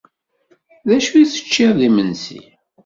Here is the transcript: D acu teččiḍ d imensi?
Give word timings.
D 0.87 0.89
acu 0.97 1.21
teččiḍ 1.31 1.71
d 1.79 1.81
imensi? 1.87 2.41